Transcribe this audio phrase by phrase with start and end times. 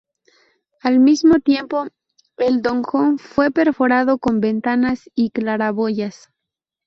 [0.81, 1.85] Al mismo tiempo,
[2.37, 6.31] el donjon fue perforado con ventanas y claraboyas.